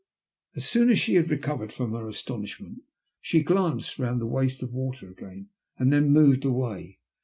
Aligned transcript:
As 0.55 0.67
soon 0.67 0.89
as 0.89 0.97
she 0.97 1.13
had 1.13 1.29
recovered 1.29 1.71
from 1.71 1.91
her 1.91 2.09
astonish 2.09 2.59
ment 2.59 2.81
she 3.21 3.43
glanced 3.43 3.99
round 3.99 4.19
the 4.19 4.25
waste 4.25 4.63
of 4.63 4.73
water 4.73 5.11
again 5.11 5.49
and 5.77 5.93
then 5.93 6.09
moved 6.09 6.43
away. 6.43 6.97